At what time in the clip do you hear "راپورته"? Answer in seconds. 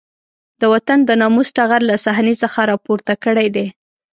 2.71-3.13